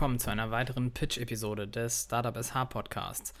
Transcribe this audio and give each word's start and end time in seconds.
willkommen 0.00 0.18
zu 0.18 0.30
einer 0.30 0.50
weiteren 0.50 0.92
Pitch-Episode 0.92 1.68
des 1.68 2.04
Startup 2.04 2.34
SH 2.34 2.64
Podcasts. 2.70 3.34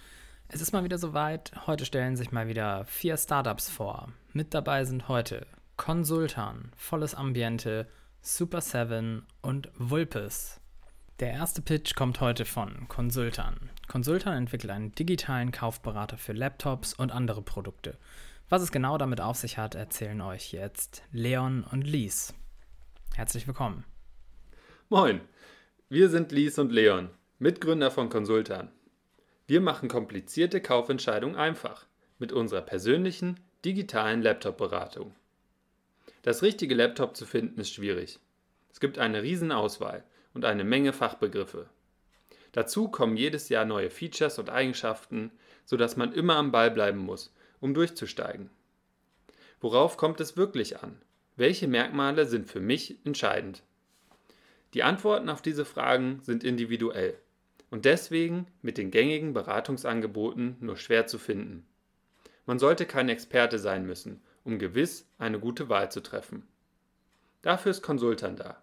Es 0.48 0.60
ist 0.60 0.72
mal 0.72 0.84
wieder 0.84 0.98
soweit. 0.98 1.52
Heute 1.66 1.86
stellen 1.86 2.16
sich 2.16 2.32
mal 2.32 2.48
wieder 2.48 2.84
vier 2.84 3.16
Startups 3.16 3.70
vor. 3.70 4.12
Mit 4.34 4.52
dabei 4.52 4.84
sind 4.84 5.08
heute 5.08 5.46
Consultan, 5.78 6.70
Volles 6.76 7.14
Ambiente, 7.14 7.88
Super 8.20 8.60
7 8.60 9.26
und 9.40 9.70
Vulpes. 9.78 10.60
Der 11.18 11.32
erste 11.32 11.62
Pitch 11.62 11.94
kommt 11.94 12.20
heute 12.20 12.44
von 12.44 12.86
Consultan. 12.88 13.70
Consultan 13.88 14.36
entwickelt 14.36 14.70
einen 14.70 14.94
digitalen 14.94 15.52
Kaufberater 15.52 16.18
für 16.18 16.34
Laptops 16.34 16.92
und 16.92 17.10
andere 17.10 17.40
Produkte. 17.40 17.96
Was 18.50 18.60
es 18.60 18.70
genau 18.70 18.98
damit 18.98 19.22
auf 19.22 19.38
sich 19.38 19.56
hat, 19.56 19.76
erzählen 19.76 20.20
euch 20.20 20.52
jetzt 20.52 21.04
Leon 21.10 21.64
und 21.64 21.86
Lies. 21.86 22.34
Herzlich 23.14 23.46
willkommen. 23.46 23.86
Moin, 24.90 25.22
wir 25.92 26.08
sind 26.08 26.30
Lies 26.30 26.56
und 26.60 26.70
Leon, 26.70 27.10
Mitgründer 27.40 27.90
von 27.90 28.10
Consultan. 28.10 28.70
Wir 29.48 29.60
machen 29.60 29.88
komplizierte 29.88 30.60
Kaufentscheidungen 30.60 31.34
einfach 31.34 31.84
mit 32.20 32.30
unserer 32.30 32.60
persönlichen 32.60 33.40
digitalen 33.64 34.22
Laptop-Beratung. 34.22 35.16
Das 36.22 36.44
richtige 36.44 36.76
Laptop 36.76 37.16
zu 37.16 37.26
finden 37.26 37.60
ist 37.60 37.74
schwierig. 37.74 38.20
Es 38.72 38.78
gibt 38.78 39.00
eine 39.00 39.24
Riesenauswahl 39.24 40.04
und 40.32 40.44
eine 40.44 40.62
Menge 40.62 40.92
Fachbegriffe. 40.92 41.68
Dazu 42.52 42.86
kommen 42.86 43.16
jedes 43.16 43.48
Jahr 43.48 43.64
neue 43.64 43.90
Features 43.90 44.38
und 44.38 44.48
Eigenschaften, 44.48 45.32
sodass 45.64 45.96
man 45.96 46.12
immer 46.12 46.36
am 46.36 46.52
Ball 46.52 46.70
bleiben 46.70 47.00
muss, 47.00 47.34
um 47.58 47.74
durchzusteigen. 47.74 48.48
Worauf 49.60 49.96
kommt 49.96 50.20
es 50.20 50.36
wirklich 50.36 50.84
an? 50.84 51.02
Welche 51.34 51.66
Merkmale 51.66 52.26
sind 52.26 52.48
für 52.48 52.60
mich 52.60 53.04
entscheidend? 53.04 53.64
Die 54.74 54.82
Antworten 54.82 55.28
auf 55.28 55.42
diese 55.42 55.64
Fragen 55.64 56.20
sind 56.22 56.44
individuell 56.44 57.18
und 57.70 57.84
deswegen 57.84 58.46
mit 58.62 58.78
den 58.78 58.90
gängigen 58.90 59.32
Beratungsangeboten 59.32 60.56
nur 60.60 60.76
schwer 60.76 61.06
zu 61.06 61.18
finden. 61.18 61.66
Man 62.46 62.58
sollte 62.58 62.86
kein 62.86 63.08
Experte 63.08 63.58
sein 63.58 63.86
müssen, 63.86 64.22
um 64.44 64.58
gewiss 64.58 65.08
eine 65.18 65.38
gute 65.38 65.68
Wahl 65.68 65.90
zu 65.90 66.00
treffen. 66.00 66.46
Dafür 67.42 67.70
ist 67.70 67.82
Consultant 67.82 68.40
da. 68.40 68.62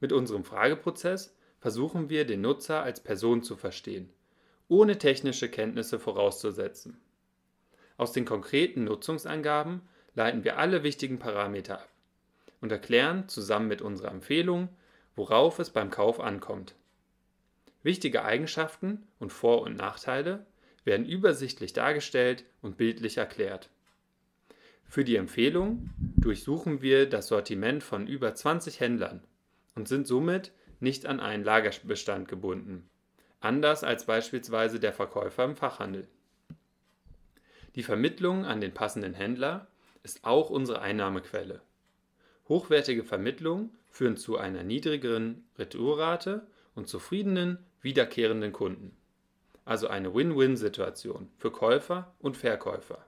Mit 0.00 0.12
unserem 0.12 0.44
Frageprozess 0.44 1.34
versuchen 1.60 2.10
wir, 2.10 2.26
den 2.26 2.42
Nutzer 2.42 2.82
als 2.82 3.00
Person 3.00 3.42
zu 3.42 3.56
verstehen, 3.56 4.10
ohne 4.68 4.98
technische 4.98 5.48
Kenntnisse 5.48 5.98
vorauszusetzen. 5.98 6.98
Aus 7.96 8.12
den 8.12 8.24
konkreten 8.24 8.84
Nutzungsangaben 8.84 9.82
leiten 10.14 10.44
wir 10.44 10.58
alle 10.58 10.82
wichtigen 10.82 11.18
Parameter 11.18 11.80
ab 11.80 11.88
und 12.60 12.72
erklären 12.72 13.28
zusammen 13.28 13.68
mit 13.68 13.82
unserer 13.82 14.10
Empfehlung, 14.10 14.68
worauf 15.16 15.58
es 15.58 15.70
beim 15.70 15.90
Kauf 15.90 16.20
ankommt. 16.20 16.74
Wichtige 17.82 18.24
Eigenschaften 18.24 19.06
und 19.18 19.32
Vor- 19.32 19.62
und 19.62 19.76
Nachteile 19.76 20.46
werden 20.84 21.06
übersichtlich 21.06 21.72
dargestellt 21.72 22.44
und 22.62 22.76
bildlich 22.76 23.16
erklärt. 23.18 23.70
Für 24.86 25.04
die 25.04 25.16
Empfehlung 25.16 25.90
durchsuchen 26.16 26.82
wir 26.82 27.08
das 27.08 27.28
Sortiment 27.28 27.82
von 27.82 28.06
über 28.06 28.34
20 28.34 28.80
Händlern 28.80 29.22
und 29.74 29.88
sind 29.88 30.06
somit 30.06 30.52
nicht 30.80 31.06
an 31.06 31.20
einen 31.20 31.44
Lagerbestand 31.44 32.28
gebunden, 32.28 32.88
anders 33.40 33.84
als 33.84 34.06
beispielsweise 34.06 34.78
der 34.78 34.92
Verkäufer 34.92 35.44
im 35.44 35.56
Fachhandel. 35.56 36.06
Die 37.74 37.82
Vermittlung 37.82 38.44
an 38.44 38.60
den 38.60 38.72
passenden 38.72 39.14
Händler 39.14 39.66
ist 40.02 40.24
auch 40.24 40.50
unsere 40.50 40.80
Einnahmequelle. 40.80 41.60
Hochwertige 42.48 43.04
Vermittlungen 43.04 43.76
führen 43.94 44.16
zu 44.16 44.36
einer 44.36 44.64
niedrigeren 44.64 45.46
Retourrate 45.56 46.44
und 46.74 46.88
zufriedenen, 46.88 47.64
wiederkehrenden 47.80 48.52
Kunden. 48.52 48.96
Also 49.64 49.86
eine 49.86 50.12
Win-Win-Situation 50.12 51.30
für 51.38 51.52
Käufer 51.52 52.12
und 52.18 52.36
Verkäufer. 52.36 53.06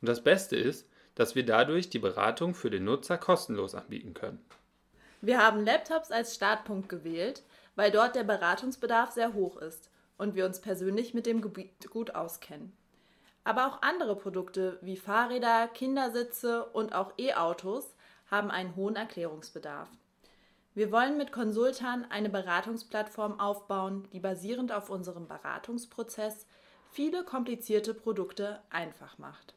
Und 0.00 0.08
das 0.08 0.22
Beste 0.22 0.54
ist, 0.54 0.88
dass 1.16 1.34
wir 1.34 1.44
dadurch 1.44 1.90
die 1.90 1.98
Beratung 1.98 2.54
für 2.54 2.70
den 2.70 2.84
Nutzer 2.84 3.18
kostenlos 3.18 3.74
anbieten 3.74 4.14
können. 4.14 4.38
Wir 5.20 5.44
haben 5.44 5.64
Laptops 5.64 6.12
als 6.12 6.36
Startpunkt 6.36 6.88
gewählt, 6.88 7.42
weil 7.74 7.90
dort 7.90 8.14
der 8.14 8.24
Beratungsbedarf 8.24 9.10
sehr 9.10 9.34
hoch 9.34 9.56
ist 9.56 9.90
und 10.16 10.36
wir 10.36 10.46
uns 10.46 10.60
persönlich 10.60 11.12
mit 11.12 11.26
dem 11.26 11.40
Gebiet 11.40 11.90
gut 11.90 12.14
auskennen. 12.14 12.72
Aber 13.42 13.66
auch 13.66 13.82
andere 13.82 14.14
Produkte 14.14 14.78
wie 14.80 14.96
Fahrräder, 14.96 15.66
Kindersitze 15.66 16.66
und 16.66 16.94
auch 16.94 17.14
E-Autos 17.18 17.91
haben 18.32 18.50
einen 18.50 18.74
hohen 18.74 18.96
Erklärungsbedarf. 18.96 19.88
Wir 20.74 20.90
wollen 20.90 21.18
mit 21.18 21.32
Consultan 21.32 22.06
eine 22.10 22.30
Beratungsplattform 22.30 23.38
aufbauen, 23.38 24.08
die 24.14 24.20
basierend 24.20 24.72
auf 24.72 24.88
unserem 24.88 25.28
Beratungsprozess 25.28 26.46
viele 26.90 27.24
komplizierte 27.24 27.92
Produkte 27.92 28.62
einfach 28.70 29.18
macht. 29.18 29.54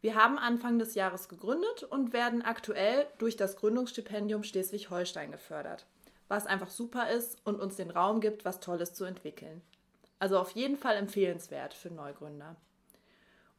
Wir 0.00 0.16
haben 0.16 0.36
Anfang 0.36 0.80
des 0.80 0.94
Jahres 0.94 1.28
gegründet 1.28 1.84
und 1.84 2.12
werden 2.12 2.42
aktuell 2.42 3.06
durch 3.18 3.36
das 3.36 3.56
Gründungsstipendium 3.56 4.42
Schleswig-Holstein 4.42 5.30
gefördert, 5.30 5.86
was 6.26 6.46
einfach 6.46 6.70
super 6.70 7.10
ist 7.10 7.38
und 7.46 7.60
uns 7.60 7.76
den 7.76 7.90
Raum 7.90 8.20
gibt, 8.20 8.44
was 8.44 8.58
Tolles 8.58 8.94
zu 8.94 9.04
entwickeln. 9.04 9.62
Also 10.18 10.38
auf 10.38 10.50
jeden 10.52 10.76
Fall 10.76 10.96
empfehlenswert 10.96 11.72
für 11.72 11.90
Neugründer. 11.90 12.56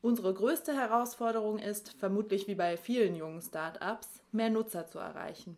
Unsere 0.01 0.34
größte 0.34 0.73
Herausforderung 0.73 1.59
ist, 1.59 1.94
vermutlich 1.94 2.47
wie 2.47 2.56
bei 2.56 2.75
vielen 2.75 3.16
jungen 3.16 3.41
Startups, 3.41 4.23
mehr 4.31 4.50
Nutzer 4.50 4.88
zu 4.88 4.97
erreichen. 4.97 5.57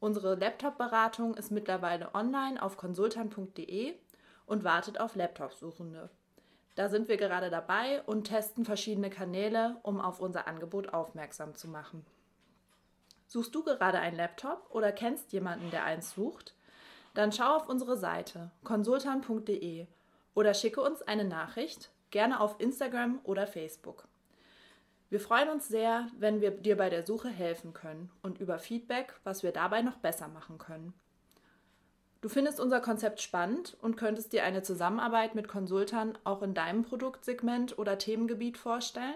Unsere 0.00 0.36
Laptop-Beratung 0.36 1.34
ist 1.34 1.50
mittlerweile 1.50 2.14
online 2.14 2.62
auf 2.62 2.78
konsultant.de 2.78 3.94
und 4.46 4.64
wartet 4.64 5.00
auf 5.00 5.16
Laptop-Suchende. 5.16 6.08
Da 6.76 6.88
sind 6.88 7.08
wir 7.08 7.18
gerade 7.18 7.50
dabei 7.50 8.02
und 8.04 8.24
testen 8.24 8.64
verschiedene 8.64 9.10
Kanäle, 9.10 9.76
um 9.82 10.00
auf 10.00 10.20
unser 10.20 10.46
Angebot 10.46 10.94
aufmerksam 10.94 11.54
zu 11.54 11.68
machen. 11.68 12.06
Suchst 13.26 13.54
du 13.54 13.62
gerade 13.64 13.98
einen 13.98 14.16
Laptop 14.16 14.70
oder 14.70 14.92
kennst 14.92 15.32
jemanden, 15.32 15.70
der 15.70 15.84
eins 15.84 16.12
sucht? 16.12 16.54
Dann 17.12 17.32
schau 17.32 17.56
auf 17.56 17.68
unsere 17.68 17.98
Seite 17.98 18.50
konsultant.de 18.64 19.86
oder 20.34 20.54
schicke 20.54 20.80
uns 20.80 21.02
eine 21.02 21.24
Nachricht 21.24 21.90
gerne 22.10 22.40
auf 22.40 22.60
Instagram 22.60 23.20
oder 23.24 23.46
Facebook. 23.46 24.08
Wir 25.10 25.20
freuen 25.20 25.48
uns 25.48 25.68
sehr, 25.68 26.08
wenn 26.18 26.40
wir 26.40 26.50
dir 26.50 26.76
bei 26.76 26.90
der 26.90 27.06
Suche 27.06 27.28
helfen 27.28 27.72
können 27.72 28.10
und 28.22 28.40
über 28.40 28.58
Feedback, 28.58 29.14
was 29.24 29.42
wir 29.42 29.52
dabei 29.52 29.82
noch 29.82 29.96
besser 29.96 30.28
machen 30.28 30.58
können. 30.58 30.92
Du 32.20 32.28
findest 32.28 32.58
unser 32.58 32.80
Konzept 32.80 33.22
spannend 33.22 33.76
und 33.80 33.96
könntest 33.96 34.32
dir 34.32 34.44
eine 34.44 34.62
Zusammenarbeit 34.62 35.34
mit 35.34 35.48
Konsultern 35.48 36.18
auch 36.24 36.42
in 36.42 36.52
deinem 36.52 36.82
Produktsegment 36.82 37.78
oder 37.78 37.96
Themengebiet 37.96 38.58
vorstellen? 38.58 39.14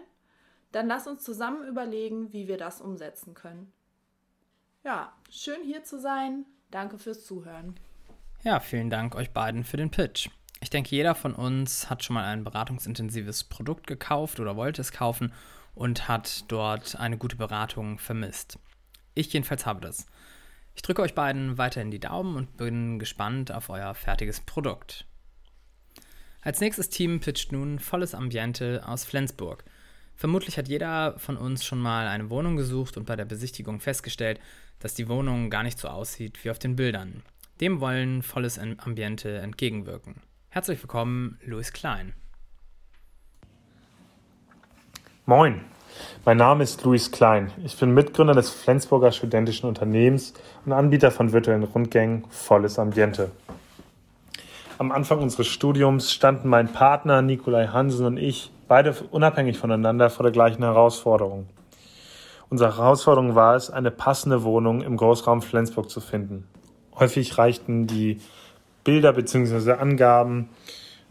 Dann 0.70 0.86
lass 0.86 1.06
uns 1.06 1.22
zusammen 1.22 1.66
überlegen, 1.66 2.32
wie 2.32 2.48
wir 2.48 2.56
das 2.56 2.80
umsetzen 2.80 3.34
können. 3.34 3.72
Ja, 4.84 5.12
schön 5.30 5.62
hier 5.62 5.84
zu 5.84 5.98
sein. 5.98 6.46
Danke 6.70 6.98
fürs 6.98 7.24
Zuhören. 7.26 7.74
Ja, 8.44 8.60
vielen 8.60 8.88
Dank 8.88 9.14
euch 9.14 9.32
beiden 9.32 9.64
für 9.64 9.76
den 9.76 9.90
Pitch. 9.90 10.30
Ich 10.62 10.70
denke, 10.70 10.94
jeder 10.94 11.16
von 11.16 11.34
uns 11.34 11.90
hat 11.90 12.04
schon 12.04 12.14
mal 12.14 12.24
ein 12.24 12.44
beratungsintensives 12.44 13.42
Produkt 13.42 13.88
gekauft 13.88 14.38
oder 14.38 14.54
wollte 14.54 14.80
es 14.80 14.92
kaufen 14.92 15.32
und 15.74 16.06
hat 16.06 16.44
dort 16.46 16.94
eine 16.94 17.18
gute 17.18 17.34
Beratung 17.34 17.98
vermisst. 17.98 18.60
Ich 19.16 19.32
jedenfalls 19.32 19.66
habe 19.66 19.80
das. 19.80 20.06
Ich 20.76 20.82
drücke 20.82 21.02
euch 21.02 21.16
beiden 21.16 21.58
weiterhin 21.58 21.90
die 21.90 21.98
Daumen 21.98 22.36
und 22.36 22.56
bin 22.58 23.00
gespannt 23.00 23.50
auf 23.50 23.70
euer 23.70 23.92
fertiges 23.96 24.38
Produkt. 24.38 25.04
Als 26.42 26.60
nächstes 26.60 26.90
Team 26.90 27.18
pitcht 27.18 27.50
nun 27.50 27.80
Volles 27.80 28.14
Ambiente 28.14 28.84
aus 28.86 29.04
Flensburg. 29.04 29.64
Vermutlich 30.14 30.58
hat 30.58 30.68
jeder 30.68 31.18
von 31.18 31.36
uns 31.36 31.64
schon 31.64 31.80
mal 31.80 32.06
eine 32.06 32.30
Wohnung 32.30 32.54
gesucht 32.54 32.96
und 32.96 33.04
bei 33.04 33.16
der 33.16 33.24
Besichtigung 33.24 33.80
festgestellt, 33.80 34.38
dass 34.78 34.94
die 34.94 35.08
Wohnung 35.08 35.50
gar 35.50 35.64
nicht 35.64 35.80
so 35.80 35.88
aussieht 35.88 36.44
wie 36.44 36.52
auf 36.52 36.60
den 36.60 36.76
Bildern. 36.76 37.24
Dem 37.60 37.80
wollen 37.80 38.22
Volles 38.22 38.60
Ambiente 38.60 39.38
entgegenwirken. 39.38 40.22
Herzlich 40.54 40.82
willkommen, 40.82 41.38
Louis 41.46 41.72
Klein. 41.72 42.12
Moin, 45.24 45.62
mein 46.26 46.36
Name 46.36 46.62
ist 46.62 46.84
Louis 46.84 47.10
Klein. 47.10 47.50
Ich 47.64 47.78
bin 47.78 47.94
Mitgründer 47.94 48.34
des 48.34 48.50
Flensburger 48.50 49.12
Studentischen 49.12 49.66
Unternehmens 49.66 50.34
und 50.66 50.72
Anbieter 50.72 51.10
von 51.10 51.32
virtuellen 51.32 51.62
Rundgängen 51.62 52.26
Volles 52.28 52.78
Ambiente. 52.78 53.30
Am 54.76 54.92
Anfang 54.92 55.20
unseres 55.20 55.46
Studiums 55.46 56.12
standen 56.12 56.50
mein 56.50 56.70
Partner 56.70 57.22
Nikolai 57.22 57.68
Hansen 57.68 58.04
und 58.04 58.18
ich 58.18 58.52
beide 58.68 58.94
unabhängig 59.10 59.56
voneinander 59.56 60.10
vor 60.10 60.24
der 60.24 60.32
gleichen 60.32 60.64
Herausforderung. 60.64 61.48
Unsere 62.50 62.76
Herausforderung 62.76 63.34
war 63.34 63.56
es, 63.56 63.70
eine 63.70 63.90
passende 63.90 64.42
Wohnung 64.42 64.82
im 64.82 64.98
Großraum 64.98 65.40
Flensburg 65.40 65.88
zu 65.88 66.02
finden. 66.02 66.46
Häufig 66.94 67.38
reichten 67.38 67.86
die 67.86 68.20
Bilder 68.84 69.12
bzw. 69.12 69.72
Angaben 69.72 70.48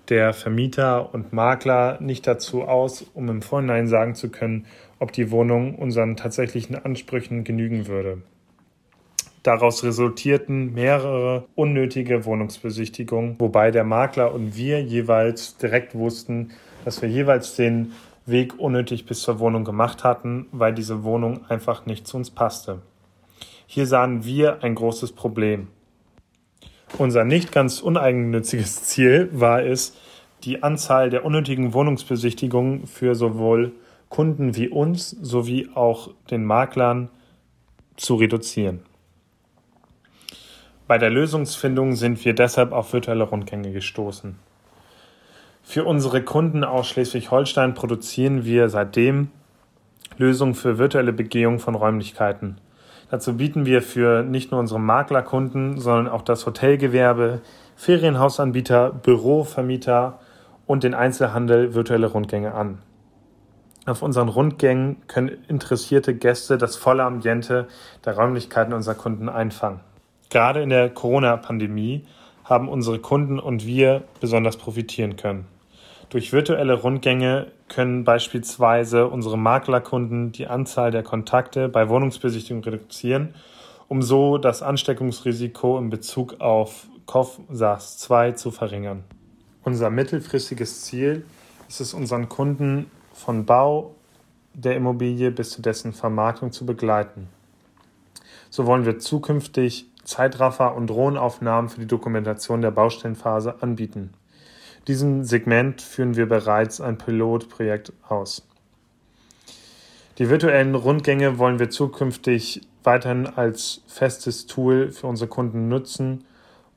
der 0.10 0.34
Vermieter 0.34 1.14
und 1.14 1.32
Makler 1.32 1.98
nicht 2.02 2.28
dazu 2.28 2.64
aus, 2.64 3.06
um 3.14 3.30
im 3.30 3.42
Vorhinein 3.42 3.88
sagen 3.88 4.14
zu 4.14 4.30
können, 4.30 4.66
ob 5.00 5.14
die 5.14 5.32
Wohnung 5.32 5.76
unseren 5.76 6.18
tatsächlichen 6.18 6.76
Ansprüchen 6.76 7.44
genügen 7.44 7.88
würde. 7.88 8.22
Daraus 9.44 9.84
resultierten 9.84 10.74
mehrere 10.74 11.46
unnötige 11.56 12.26
Wohnungsbesichtigungen, 12.26 13.38
wobei 13.40 13.72
der 13.72 13.84
Makler 13.84 14.34
und 14.34 14.56
wir 14.56 14.84
jeweils 14.84 15.58
direkt 15.58 15.96
wussten, 15.96 16.52
dass 16.86 17.02
wir 17.02 17.10
jeweils 17.10 17.56
den 17.56 17.94
Weg 18.26 18.60
unnötig 18.60 19.06
bis 19.06 19.22
zur 19.22 19.40
Wohnung 19.40 19.64
gemacht 19.64 20.04
hatten, 20.04 20.46
weil 20.52 20.74
diese 20.74 21.04
Wohnung 21.04 21.46
einfach 21.50 21.86
nicht 21.86 22.06
zu 22.06 22.18
uns 22.18 22.30
passte. 22.30 22.82
Hier 23.66 23.88
sahen 23.88 24.26
wir 24.26 24.64
ein 24.64 24.76
großes 24.76 25.14
Problem. 25.14 25.70
Unser 26.98 27.24
nicht 27.24 27.52
ganz 27.52 27.80
uneigennütziges 27.80 28.84
Ziel 28.84 29.30
war 29.32 29.64
es, 29.64 29.98
die 30.44 30.64
Anzahl 30.64 31.10
der 31.10 31.24
unnötigen 31.26 31.74
Wohnungsbesichtigungen 31.74 32.88
für 32.88 33.16
sowohl 33.16 33.74
Kunden 34.10 34.56
wie 34.56 34.68
uns 34.68 35.10
sowie 35.10 35.70
auch 35.74 36.10
den 36.30 36.44
Maklern 36.44 37.10
zu 37.96 38.16
reduzieren. 38.16 38.82
Bei 40.88 40.98
der 40.98 41.10
Lösungsfindung 41.10 41.96
sind 41.96 42.24
wir 42.26 42.34
deshalb 42.34 42.74
auf 42.74 42.92
virtuelle 42.92 43.24
Rundgänge 43.24 43.72
gestoßen. 43.72 44.38
Für 45.64 45.86
unsere 45.86 46.22
Kunden 46.22 46.66
aus 46.66 46.90
Schleswig-Holstein 46.90 47.74
produzieren 47.74 48.44
wir 48.44 48.68
seitdem 48.68 49.30
Lösungen 50.18 50.56
für 50.56 50.78
virtuelle 50.78 51.14
Begehung 51.14 51.60
von 51.60 51.76
Räumlichkeiten. 51.76 52.58
Dazu 53.12 53.36
bieten 53.36 53.66
wir 53.66 53.82
für 53.82 54.24
nicht 54.24 54.52
nur 54.52 54.62
unsere 54.62 54.80
Maklerkunden, 54.80 55.78
sondern 55.78 56.08
auch 56.08 56.22
das 56.22 56.46
Hotelgewerbe, 56.46 57.42
Ferienhausanbieter, 57.76 58.92
Bürovermieter 58.92 60.20
und 60.66 60.86
den 60.86 60.94
Einzelhandel 60.94 61.74
virtuelle 61.76 62.08
Rundgänge 62.08 62.54
an. 62.54 62.78
Auf 63.86 64.02
unseren 64.02 64.30
Rundgängen 64.30 64.96
können 65.08 65.44
interessierte 65.50 66.16
Gäste 66.16 66.58
das 66.58 66.78
volle 66.78 67.04
Ambiente 67.04 67.68
der 68.06 68.16
Räumlichkeiten 68.16 68.72
unserer 68.72 68.96
Kunden 68.96 69.28
einfangen. 69.28 69.82
Gerade 70.30 70.62
in 70.62 70.70
der 70.70 70.90
Corona-Pandemie 70.90 72.06
haben 72.46 72.70
unsere 72.70 73.00
Kunden 73.00 73.40
und 73.40 73.66
wir 73.66 74.04
besonders 74.22 74.56
profitieren 74.56 75.18
können. 75.18 75.48
Durch 76.12 76.34
virtuelle 76.34 76.74
Rundgänge 76.74 77.54
können 77.70 78.04
beispielsweise 78.04 79.08
unsere 79.08 79.38
Maklerkunden 79.38 80.34
die 80.34 80.46
Anzahl 80.46 80.92
der 80.92 81.04
Kontakte 81.04 81.70
bei 81.70 81.88
Wohnungsbesichtigungen 81.88 82.66
reduzieren, 82.66 83.34
um 83.88 84.02
so 84.02 84.38
das 84.38 84.62
Ansteckungsrisiko 84.62 85.78
in 85.78 85.90
Bezug 85.90 86.42
auf 86.42 86.88
COV-SARS-2 87.06 88.36
zu 88.36 88.52
verringern. 88.52 89.06
Unser 89.64 89.90
mittelfristiges 89.90 90.82
Ziel 90.82 91.24
ist 91.70 91.80
es, 91.80 91.94
unseren 91.94 92.28
Kunden 92.28 92.92
von 93.14 93.46
Bau 93.46 93.96
der 94.54 94.76
Immobilie 94.76 95.32
bis 95.32 95.52
zu 95.52 95.62
dessen 95.62 95.94
Vermarktung 95.94 96.52
zu 96.52 96.66
begleiten. 96.66 97.30
So 98.50 98.66
wollen 98.66 98.86
wir 98.86 99.00
zukünftig 99.00 99.86
Zeitraffer 100.04 100.76
und 100.76 100.88
Drohnenaufnahmen 100.88 101.70
für 101.70 101.80
die 101.80 101.88
Dokumentation 101.88 102.62
der 102.62 102.72
Baustellenphase 102.72 103.64
anbieten. 103.64 104.14
Diesem 104.88 105.24
Segment 105.24 105.82
führen 105.82 106.16
wir 106.16 106.28
bereits 106.28 106.82
ein 106.82 106.98
Pilotprojekt 106.98 107.94
aus. 108.08 108.48
Die 110.18 110.30
virtuellen 110.30 110.74
Rundgänge 110.74 111.38
wollen 111.38 111.60
wir 111.60 111.70
zukünftig 111.70 112.62
weiterhin 112.84 113.28
als 113.28 113.82
festes 113.88 114.48
Tool 114.48 114.92
für 114.92 115.08
unsere 115.08 115.30
Kunden 115.30 115.68
nutzen, 115.68 116.26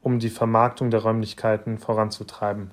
um 0.03 0.19
die 0.19 0.29
Vermarktung 0.29 0.91
der 0.91 1.01
Räumlichkeiten 1.01 1.79
voranzutreiben. 1.79 2.71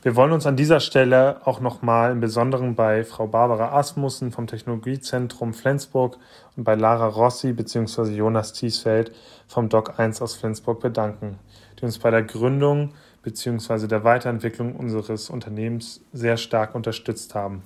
Wir 0.00 0.16
wollen 0.16 0.32
uns 0.32 0.46
an 0.46 0.56
dieser 0.56 0.80
Stelle 0.80 1.42
auch 1.44 1.60
nochmal 1.60 2.10
im 2.10 2.20
Besonderen 2.20 2.74
bei 2.74 3.04
Frau 3.04 3.28
Barbara 3.28 3.78
Asmussen 3.78 4.32
vom 4.32 4.48
Technologiezentrum 4.48 5.54
Flensburg 5.54 6.16
und 6.56 6.64
bei 6.64 6.74
Lara 6.74 7.06
Rossi 7.06 7.52
bzw. 7.52 8.12
Jonas 8.14 8.52
Thiesfeld 8.52 9.12
vom 9.46 9.68
Doc 9.68 10.00
1 10.00 10.20
aus 10.20 10.34
Flensburg 10.34 10.80
bedanken, 10.80 11.38
die 11.78 11.84
uns 11.84 11.98
bei 11.98 12.10
der 12.10 12.24
Gründung 12.24 12.94
bzw. 13.22 13.86
der 13.86 14.04
Weiterentwicklung 14.04 14.76
unseres 14.76 15.30
Unternehmens 15.30 16.00
sehr 16.12 16.36
stark 16.36 16.74
unterstützt 16.74 17.34
haben. 17.34 17.62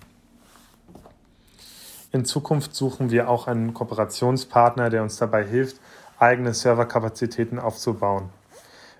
In 2.12 2.24
Zukunft 2.24 2.74
suchen 2.74 3.10
wir 3.10 3.28
auch 3.28 3.46
einen 3.46 3.74
Kooperationspartner, 3.74 4.90
der 4.90 5.02
uns 5.02 5.18
dabei 5.18 5.44
hilft, 5.44 5.80
eigene 6.18 6.54
Serverkapazitäten 6.54 7.58
aufzubauen. 7.58 8.30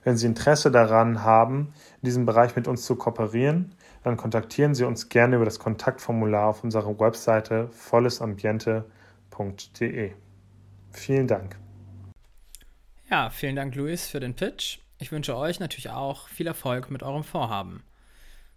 Wenn 0.05 0.17
Sie 0.17 0.27
Interesse 0.27 0.71
daran 0.71 1.25
haben, 1.25 1.73
in 2.03 2.07
diesem 2.07 2.27
Bereich 2.27 2.57
mit 2.57 2.69
uns 2.69 2.85
zu 2.85 2.97
kooperieren, 2.97 3.73
dann 4.05 4.17
kontaktieren 4.17 4.75
Sie 4.75 4.85
uns 4.85 5.09
gerne 5.09 5.37
über 5.37 5.45
das 5.45 5.59
Kontaktformular 5.59 6.47
auf 6.47 6.63
unserer 6.63 6.99
Webseite 7.01 7.69
vollesambiente.de. 7.73 10.13
Vielen 10.93 11.27
Dank. 11.27 11.57
Ja, 13.11 13.31
vielen 13.31 13.57
Dank, 13.57 13.75
Luis, 13.75 14.07
für 14.07 14.21
den 14.21 14.35
Pitch. 14.35 14.79
Ich 14.99 15.13
wünsche 15.13 15.37
euch 15.37 15.61
natürlich 15.61 15.91
auch 15.91 16.27
viel 16.29 16.47
Erfolg 16.47 16.91
mit 16.91 17.03
eurem 17.03 17.23
Vorhaben. 17.23 17.85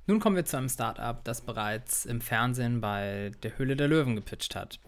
Nun 0.08 0.22
kommen 0.22 0.38
wir 0.38 0.46
zu 0.46 0.56
einem 0.56 0.70
Startup, 0.70 1.22
das 1.26 1.42
bereits 1.42 2.06
im 2.06 2.22
Fernsehen 2.22 2.80
bei 2.80 3.32
der 3.44 3.58
Höhle 3.58 3.76
der 3.76 3.90
Löwen 3.90 4.16
gepitcht 4.16 4.56
hat. 4.56 4.80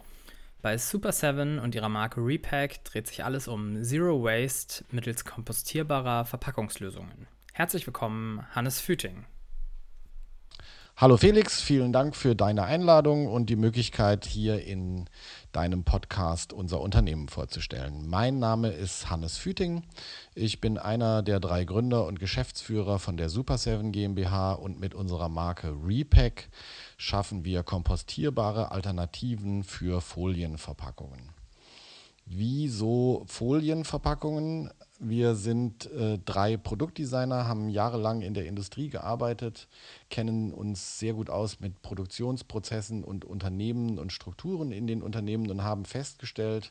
Bei 0.62 0.78
Super 0.78 1.12
7 1.12 1.58
und 1.58 1.74
ihrer 1.74 1.90
Marke 1.90 2.20
Repack 2.20 2.84
dreht 2.84 3.06
sich 3.06 3.22
alles 3.22 3.48
um 3.48 3.84
Zero 3.84 4.22
Waste 4.24 4.84
mittels 4.90 5.26
kompostierbarer 5.26 6.24
Verpackungslösungen. 6.24 7.26
Herzlich 7.52 7.86
willkommen, 7.86 8.46
Hannes 8.54 8.80
Füting. 8.80 9.26
Hallo 10.96 11.16
Felix, 11.16 11.60
vielen 11.60 11.92
Dank 11.92 12.14
für 12.14 12.34
deine 12.34 12.64
Einladung 12.64 13.26
und 13.26 13.50
die 13.50 13.56
Möglichkeit, 13.56 14.24
hier 14.24 14.62
in 14.64 15.08
deinem 15.52 15.84
Podcast 15.84 16.52
unser 16.52 16.80
Unternehmen 16.80 17.28
vorzustellen. 17.28 18.08
Mein 18.08 18.38
Name 18.38 18.70
ist 18.70 19.10
Hannes 19.10 19.36
Füting. 19.36 19.84
Ich 20.34 20.60
bin 20.60 20.78
einer 20.78 21.22
der 21.22 21.40
drei 21.40 21.64
Gründer 21.64 22.06
und 22.06 22.18
Geschäftsführer 22.18 22.98
von 22.98 23.16
der 23.16 23.28
Super 23.28 23.58
7 23.58 23.92
GmbH 23.92 24.52
und 24.54 24.80
mit 24.80 24.94
unserer 24.94 25.28
Marke 25.28 25.74
Repack 25.84 26.48
schaffen 26.96 27.44
wir 27.44 27.62
kompostierbare 27.62 28.72
Alternativen 28.72 29.62
für 29.62 30.00
Folienverpackungen. 30.00 31.30
Wieso 32.24 33.24
Folienverpackungen? 33.26 34.70
Wir 35.04 35.34
sind 35.34 35.90
äh, 35.90 36.20
drei 36.24 36.56
Produktdesigner, 36.56 37.48
haben 37.48 37.68
jahrelang 37.68 38.22
in 38.22 38.34
der 38.34 38.46
Industrie 38.46 38.88
gearbeitet, 38.88 39.66
kennen 40.10 40.52
uns 40.52 41.00
sehr 41.00 41.14
gut 41.14 41.28
aus 41.28 41.58
mit 41.58 41.82
Produktionsprozessen 41.82 43.02
und 43.02 43.24
Unternehmen 43.24 43.98
und 43.98 44.12
Strukturen 44.12 44.70
in 44.70 44.86
den 44.86 45.02
Unternehmen 45.02 45.50
und 45.50 45.64
haben 45.64 45.86
festgestellt, 45.86 46.70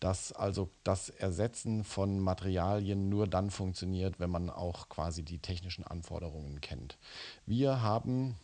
dass 0.00 0.32
also 0.32 0.68
das 0.84 1.08
Ersetzen 1.08 1.82
von 1.82 2.20
Materialien 2.20 3.08
nur 3.08 3.26
dann 3.26 3.50
funktioniert, 3.50 4.20
wenn 4.20 4.28
man 4.28 4.50
auch 4.50 4.90
quasi 4.90 5.22
die 5.22 5.38
technischen 5.38 5.86
Anforderungen 5.86 6.60
kennt. 6.60 6.98
Wir 7.46 7.80
haben 7.80 8.34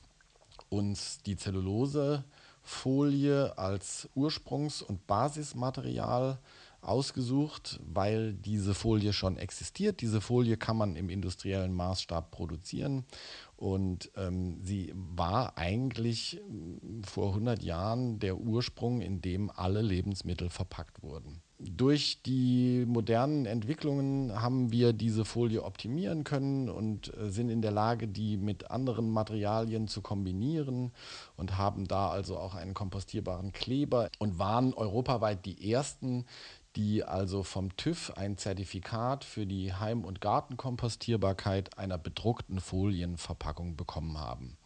uns 0.70 1.18
die 1.26 1.37
Zellulosefolie 1.37 3.58
als 3.58 4.08
Ursprungs- 4.16 4.82
und 4.82 5.06
Basismaterial 5.06 6.38
ausgesucht, 6.80 7.80
weil 7.85 8.35
diese 8.35 8.75
Folie 8.75 9.12
schon 9.12 9.37
existiert. 9.37 10.00
Diese 10.00 10.20
Folie 10.20 10.56
kann 10.56 10.76
man 10.76 10.97
im 10.97 11.11
industriellen 11.11 11.73
Maßstab 11.75 12.30
produzieren 12.30 13.04
und 13.58 14.12
ähm, 14.16 14.61
sie 14.62 14.92
war 14.94 15.58
eigentlich 15.58 16.40
ähm, 16.49 17.02
vor 17.04 17.30
100 17.30 17.61
Jahren 17.62 18.20
der 18.20 18.38
Ursprung, 18.38 19.00
in 19.00 19.20
dem 19.20 19.50
alle 19.50 19.82
Lebensmittel 19.82 20.49
verpackt 20.49 21.02
wurden. 21.02 21.42
Durch 21.58 22.23
die 22.23 22.85
modernen 22.87 23.44
Entwicklungen 23.44 24.40
haben 24.40 24.70
wir 24.70 24.92
diese 24.92 25.25
Folie 25.25 25.64
optimieren 25.64 26.23
können 26.23 26.68
und 26.68 27.12
äh, 27.16 27.30
sind 27.30 27.50
in 27.50 27.61
der 27.61 27.73
Lage, 27.73 28.06
die 28.06 28.37
mit 28.37 28.70
anderen 28.70 29.11
Materialien 29.11 29.88
zu 29.88 30.02
kombinieren 30.02 30.92
und 31.37 31.58
haben 31.58 31.88
da 31.88 32.11
also 32.11 32.38
auch 32.38 32.54
einen 32.54 32.75
kompostierbaren 32.75 33.50
Kleber 33.50 34.08
und 34.20 34.38
waren 34.38 34.73
europaweit 34.73 35.44
die 35.47 35.73
ersten, 35.73 36.26
die 36.78 37.02
also 37.02 37.42
vom 37.42 37.76
TÜV 37.76 38.12
ein 38.16 38.38
Zertifikat 38.38 39.25
für 39.25 39.47
die 39.47 39.75
Heim- 39.75 40.04
und 40.04 40.20
Gartenkompostierbarkeit 40.20 41.76
einer 41.76 41.99
bedruckten 41.99 42.61
Folienverpackung 42.61 43.76
bekommen 43.76 44.16
haben. 44.16 44.56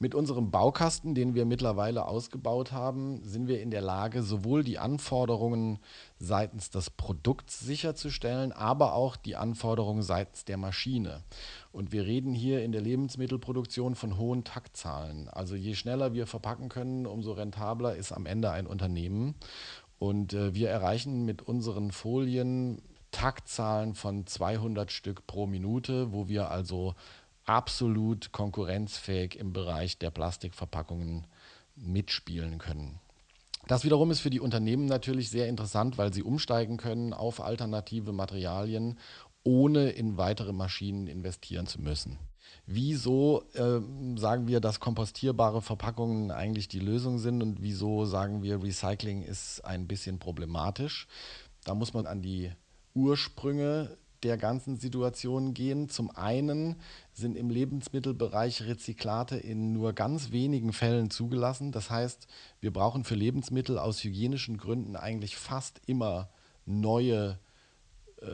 Mit 0.00 0.14
unserem 0.14 0.50
Baukasten, 0.50 1.14
den 1.14 1.34
wir 1.34 1.44
mittlerweile 1.44 2.06
ausgebaut 2.06 2.72
haben, 2.72 3.22
sind 3.24 3.46
wir 3.46 3.62
in 3.62 3.70
der 3.70 3.80
Lage, 3.80 4.22
sowohl 4.22 4.64
die 4.64 4.78
Anforderungen 4.78 5.78
seitens 6.18 6.68
des 6.70 6.90
Produkts 6.90 7.60
sicherzustellen, 7.60 8.50
aber 8.52 8.94
auch 8.94 9.14
die 9.16 9.36
Anforderungen 9.36 10.02
seitens 10.02 10.44
der 10.44 10.56
Maschine. 10.56 11.22
Und 11.70 11.92
wir 11.92 12.04
reden 12.04 12.34
hier 12.34 12.64
in 12.64 12.72
der 12.72 12.80
Lebensmittelproduktion 12.80 13.94
von 13.94 14.18
hohen 14.18 14.42
Taktzahlen. 14.42 15.28
Also 15.28 15.54
je 15.54 15.74
schneller 15.74 16.12
wir 16.12 16.26
verpacken 16.26 16.68
können, 16.68 17.06
umso 17.06 17.32
rentabler 17.32 17.94
ist 17.94 18.10
am 18.10 18.26
Ende 18.26 18.50
ein 18.50 18.66
Unternehmen. 18.66 19.36
Und 19.98 20.32
äh, 20.32 20.54
wir 20.54 20.70
erreichen 20.70 21.24
mit 21.24 21.42
unseren 21.42 21.90
Folien 21.90 22.82
Taktzahlen 23.10 23.94
von 23.94 24.26
200 24.26 24.90
Stück 24.90 25.26
pro 25.26 25.46
Minute, 25.46 26.12
wo 26.12 26.28
wir 26.28 26.50
also 26.50 26.94
absolut 27.44 28.32
konkurrenzfähig 28.32 29.38
im 29.38 29.52
Bereich 29.52 29.98
der 29.98 30.10
Plastikverpackungen 30.10 31.26
mitspielen 31.76 32.58
können. 32.58 32.98
Das 33.66 33.84
wiederum 33.84 34.10
ist 34.10 34.20
für 34.20 34.30
die 34.30 34.40
Unternehmen 34.40 34.86
natürlich 34.86 35.30
sehr 35.30 35.48
interessant, 35.48 35.96
weil 35.96 36.12
sie 36.12 36.22
umsteigen 36.22 36.76
können 36.76 37.12
auf 37.12 37.40
alternative 37.40 38.12
Materialien, 38.12 38.98
ohne 39.42 39.90
in 39.90 40.16
weitere 40.16 40.52
Maschinen 40.52 41.06
investieren 41.06 41.66
zu 41.66 41.80
müssen. 41.80 42.18
Wieso 42.66 43.44
äh, 43.54 43.80
sagen 44.18 44.48
wir, 44.48 44.60
dass 44.60 44.80
kompostierbare 44.80 45.62
Verpackungen 45.62 46.30
eigentlich 46.30 46.68
die 46.68 46.80
Lösung 46.80 47.18
sind 47.18 47.42
und 47.42 47.62
wieso 47.62 48.04
sagen 48.04 48.42
wir, 48.42 48.62
Recycling 48.62 49.22
ist 49.22 49.64
ein 49.64 49.86
bisschen 49.86 50.18
problematisch? 50.18 51.06
Da 51.64 51.74
muss 51.74 51.94
man 51.94 52.06
an 52.06 52.22
die 52.22 52.50
Ursprünge 52.94 53.96
der 54.22 54.38
ganzen 54.38 54.78
Situation 54.78 55.52
gehen. 55.52 55.88
Zum 55.88 56.10
einen 56.10 56.76
sind 57.12 57.36
im 57.36 57.50
Lebensmittelbereich 57.50 58.62
Rezyklate 58.62 59.36
in 59.36 59.72
nur 59.72 59.92
ganz 59.92 60.32
wenigen 60.32 60.72
Fällen 60.72 61.10
zugelassen. 61.10 61.72
Das 61.72 61.90
heißt, 61.90 62.26
wir 62.60 62.72
brauchen 62.72 63.04
für 63.04 63.14
Lebensmittel 63.14 63.78
aus 63.78 64.02
hygienischen 64.02 64.56
Gründen 64.56 64.96
eigentlich 64.96 65.36
fast 65.36 65.80
immer 65.86 66.30
neue 66.64 67.32
äh, 67.32 67.53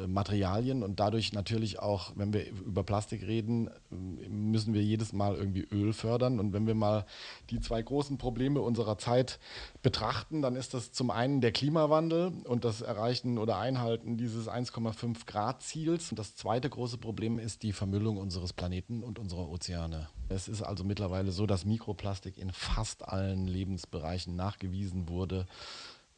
Materialien 0.06 0.82
und 0.82 1.00
dadurch 1.00 1.32
natürlich 1.32 1.78
auch, 1.78 2.12
wenn 2.16 2.32
wir 2.32 2.48
über 2.50 2.82
Plastik 2.82 3.22
reden, 3.22 3.68
äh, 3.68 4.28
müssen 4.28 4.74
wir 4.74 4.82
jedes 4.82 5.12
Mal 5.12 5.34
irgendwie 5.34 5.66
Öl 5.72 5.92
fördern. 5.92 6.40
Und 6.40 6.52
wenn 6.52 6.66
wir 6.66 6.74
mal 6.74 7.06
die 7.50 7.60
zwei 7.60 7.82
großen 7.82 8.18
Probleme 8.18 8.60
unserer 8.60 8.98
Zeit 8.98 9.38
betrachten, 9.82 10.42
dann 10.42 10.56
ist 10.56 10.74
das 10.74 10.92
zum 10.92 11.10
einen 11.10 11.40
der 11.40 11.52
Klimawandel 11.52 12.32
und 12.44 12.64
das 12.64 12.80
Erreichen 12.80 13.38
oder 13.38 13.58
Einhalten 13.58 14.16
dieses 14.16 14.48
1,5 14.48 15.26
Grad 15.26 15.62
Ziels. 15.62 16.10
Und 16.10 16.18
das 16.18 16.36
zweite 16.36 16.70
große 16.70 16.98
Problem 16.98 17.38
ist 17.38 17.62
die 17.62 17.72
Vermüllung 17.72 18.16
unseres 18.16 18.52
Planeten 18.52 19.02
und 19.02 19.18
unserer 19.18 19.48
Ozeane. 19.48 20.08
Es 20.28 20.48
ist 20.48 20.62
also 20.62 20.84
mittlerweile 20.84 21.32
so, 21.32 21.46
dass 21.46 21.64
Mikroplastik 21.64 22.38
in 22.38 22.52
fast 22.52 23.08
allen 23.08 23.46
Lebensbereichen 23.46 24.36
nachgewiesen 24.36 25.08
wurde. 25.08 25.46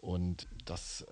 Und 0.02 0.49
das 0.64 1.07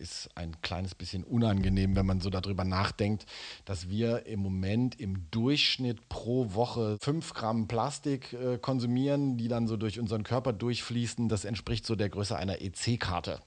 ist 0.00 0.30
ein 0.34 0.60
kleines 0.62 0.94
bisschen 0.94 1.22
unangenehm, 1.22 1.94
wenn 1.94 2.06
man 2.06 2.20
so 2.20 2.30
darüber 2.30 2.64
nachdenkt, 2.64 3.26
dass 3.64 3.88
wir 3.88 4.26
im 4.26 4.40
Moment 4.40 4.98
im 4.98 5.30
Durchschnitt 5.30 6.08
pro 6.08 6.54
Woche 6.54 6.96
fünf 7.00 7.34
Gramm 7.34 7.68
Plastik 7.68 8.32
äh, 8.32 8.58
konsumieren, 8.58 9.36
die 9.36 9.48
dann 9.48 9.68
so 9.68 9.76
durch 9.76 10.00
unseren 10.00 10.24
Körper 10.24 10.52
durchfließen. 10.52 11.28
Das 11.28 11.44
entspricht 11.44 11.86
so 11.86 11.94
der 11.94 12.08
Größe 12.08 12.36
einer 12.36 12.60
EC-Karte. 12.60 13.40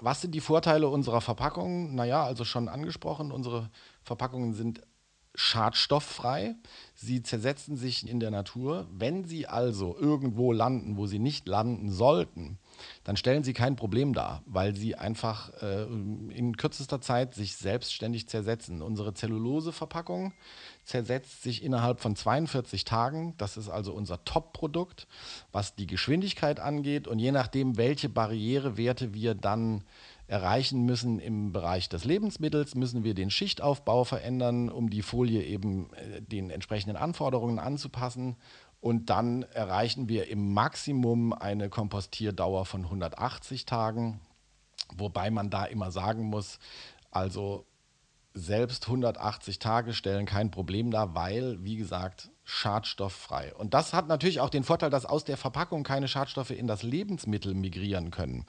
Was 0.00 0.20
sind 0.20 0.34
die 0.34 0.40
Vorteile 0.40 0.88
unserer 0.88 1.20
Verpackungen? 1.20 1.94
Naja, 1.94 2.24
also 2.24 2.44
schon 2.44 2.68
angesprochen, 2.68 3.32
unsere 3.32 3.70
Verpackungen 4.02 4.52
sind 4.54 4.82
schadstofffrei. 5.34 6.56
Sie 6.94 7.22
zersetzen 7.22 7.76
sich 7.76 8.08
in 8.08 8.20
der 8.20 8.30
Natur. 8.30 8.86
Wenn 8.92 9.24
sie 9.24 9.46
also 9.46 9.96
irgendwo 9.98 10.52
landen, 10.52 10.96
wo 10.96 11.06
sie 11.06 11.18
nicht 11.18 11.48
landen 11.48 11.90
sollten, 11.90 12.58
dann 13.04 13.16
stellen 13.16 13.44
sie 13.44 13.52
kein 13.52 13.76
Problem 13.76 14.12
dar, 14.12 14.42
weil 14.46 14.74
sie 14.74 14.94
einfach 14.96 15.50
äh, 15.62 15.84
in 15.84 16.56
kürzester 16.56 17.00
Zeit 17.00 17.34
sich 17.34 17.56
selbstständig 17.56 18.28
zersetzen. 18.28 18.82
Unsere 18.82 19.14
Zelluloseverpackung 19.14 20.32
zersetzt 20.84 21.42
sich 21.42 21.62
innerhalb 21.62 22.00
von 22.00 22.16
42 22.16 22.84
Tagen. 22.84 23.34
Das 23.38 23.56
ist 23.56 23.68
also 23.68 23.92
unser 23.92 24.24
Top-Produkt, 24.24 25.06
was 25.52 25.74
die 25.74 25.86
Geschwindigkeit 25.86 26.60
angeht. 26.60 27.06
Und 27.06 27.18
je 27.18 27.32
nachdem, 27.32 27.76
welche 27.76 28.08
Barrierewerte 28.08 29.14
wir 29.14 29.34
dann 29.34 29.84
erreichen 30.30 30.84
müssen 30.84 31.18
im 31.18 31.52
Bereich 31.52 31.88
des 31.88 32.04
Lebensmittels, 32.04 32.76
müssen 32.76 33.02
wir 33.02 33.14
den 33.14 33.30
Schichtaufbau 33.30 34.04
verändern, 34.04 34.68
um 34.68 34.88
die 34.88 35.02
Folie 35.02 35.42
eben 35.42 35.92
äh, 35.94 36.22
den 36.22 36.50
entsprechenden 36.50 36.96
Anforderungen 36.96 37.58
anzupassen. 37.58 38.36
Und 38.80 39.10
dann 39.10 39.42
erreichen 39.42 40.08
wir 40.08 40.28
im 40.28 40.54
Maximum 40.54 41.32
eine 41.32 41.68
Kompostierdauer 41.68 42.64
von 42.64 42.84
180 42.84 43.66
Tagen, 43.66 44.20
wobei 44.96 45.30
man 45.30 45.50
da 45.50 45.64
immer 45.64 45.90
sagen 45.90 46.24
muss, 46.24 46.58
also 47.10 47.66
selbst 48.32 48.86
180 48.86 49.58
Tage 49.58 49.92
stellen 49.92 50.24
kein 50.24 50.50
Problem 50.50 50.90
dar, 50.90 51.14
weil, 51.14 51.62
wie 51.62 51.76
gesagt, 51.76 52.29
schadstofffrei. 52.44 53.54
Und 53.54 53.74
das 53.74 53.92
hat 53.92 54.08
natürlich 54.08 54.40
auch 54.40 54.50
den 54.50 54.64
Vorteil, 54.64 54.90
dass 54.90 55.06
aus 55.06 55.24
der 55.24 55.36
Verpackung 55.36 55.82
keine 55.82 56.08
Schadstoffe 56.08 56.50
in 56.50 56.66
das 56.66 56.82
Lebensmittel 56.82 57.54
migrieren 57.54 58.10
können. 58.10 58.44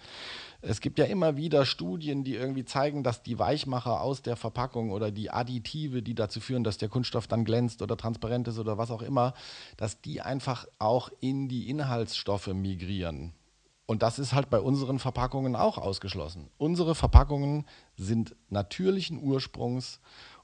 Es 0.62 0.82
gibt 0.82 1.00
ja 1.00 1.06
immer 1.06 1.38
wieder 1.38 1.66
Studien, 1.66 2.24
die 2.24 2.36
irgendwie 2.36 2.66
zeigen, 2.66 3.04
dass 3.04 3.24
die 3.24 3.38
Weichmacher 3.38 4.02
aus 4.02 4.22
der 4.22 4.36
Verpackung 4.36 4.92
oder 4.92 5.12
die 5.12 5.32
Additive, 5.32 6.02
die 6.02 6.16
dazu 6.16 6.40
führen, 6.40 6.64
dass 6.64 6.78
der 6.78 6.90
Kunststoff 6.90 7.28
dann 7.28 7.46
glänzt 7.46 7.82
oder 7.82 7.98
transparent 7.98 8.48
ist 8.48 8.60
oder 8.60 8.78
was 8.78 8.92
auch 8.92 9.02
immer, 9.02 9.34
dass 9.78 10.02
die 10.02 10.22
einfach 10.22 10.66
auch 10.80 11.10
in 11.20 11.48
die 11.48 11.70
Inhaltsstoffe 11.70 12.48
migrieren. 12.48 13.34
Und 13.92 14.04
das 14.04 14.20
ist 14.20 14.32
halt 14.34 14.50
bei 14.50 14.62
unseren 14.62 15.00
Verpackungen 15.00 15.54
auch 15.54 15.78
ausgeschlossen. 15.78 16.50
Unsere 16.58 16.96
Verpackungen 16.96 17.66
sind 17.98 18.38
natürlichen 18.50 19.22
Ursprungs 19.22 20.00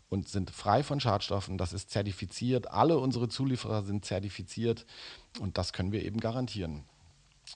und 0.09 0.27
sind 0.27 0.51
frei 0.51 0.83
von 0.83 0.99
Schadstoffen. 0.99 1.57
Das 1.57 1.73
ist 1.73 1.89
zertifiziert. 1.89 2.71
Alle 2.71 2.97
unsere 2.97 3.29
Zulieferer 3.29 3.83
sind 3.83 4.05
zertifiziert 4.05 4.85
und 5.39 5.57
das 5.57 5.73
können 5.73 5.91
wir 5.91 6.03
eben 6.03 6.19
garantieren. 6.19 6.83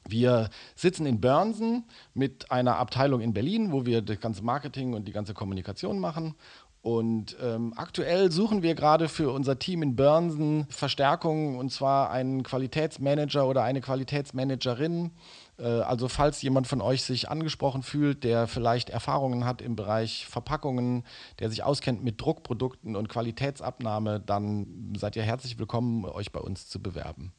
Wir 0.08 0.50
sitzen 0.76 1.06
in 1.06 1.22
Börnsen 1.22 1.86
mit 2.14 2.52
einer 2.52 2.78
Abteilung 2.78 3.22
in 3.22 3.34
Berlin, 3.34 3.72
wo 3.72 3.86
wir 3.86 4.02
das 4.02 4.20
ganze 4.20 4.44
Marketing 4.44 4.94
und 4.94 5.08
die 5.08 5.12
ganze 5.12 5.34
Kommunikation 5.34 6.00
machen. 6.00 6.36
Und 6.82 7.38
ähm, 7.40 7.74
aktuell 7.76 8.32
suchen 8.32 8.64
wir 8.64 8.74
gerade 8.74 9.08
für 9.08 9.32
unser 9.32 9.60
Team 9.60 9.84
in 9.84 9.96
Börnsen 9.96 10.66
Verstärkung 10.72 11.60
und 11.60 11.72
zwar 11.72 12.10
einen 12.10 12.42
Qualitätsmanager 12.42 13.48
oder 13.48 13.62
eine 13.62 13.82
Qualitätsmanagerin, 13.82 15.12
äh, 15.60 15.64
also 15.64 16.08
falls 16.08 16.42
jemand 16.42 16.66
von 16.66 16.82
euch 16.82 17.04
sich 17.04 17.30
angesprochen 17.30 17.84
fühlt, 17.84 18.24
der 18.24 18.48
vielleicht 18.48 18.90
Erfahrungen 18.90 19.46
hat 19.46 19.62
im 19.62 19.76
Bereich 19.76 20.26
Verpackungen, 20.26 21.04
der 21.40 21.52
sich 21.52 21.62
auskennt 21.64 22.04
mit 22.04 22.20
Druckprodukten 22.20 22.96
und 22.96 23.10
Qualitätsabnahme, 23.10 24.20
dann 24.20 24.96
seid 24.98 25.16
ihr 25.16 25.24
herzlich 25.24 25.60
willkommen, 25.60 26.06
euch 26.06 26.32
bei 26.32 26.40
uns 26.40 26.68
zu 26.68 26.82
bewerben. 26.82 27.32